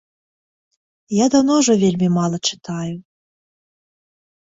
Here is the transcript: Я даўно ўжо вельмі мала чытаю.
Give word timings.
Я 1.17 1.27
даўно 1.35 1.53
ўжо 1.61 1.73
вельмі 1.83 2.07
мала 2.17 2.37
чытаю. 2.49 2.91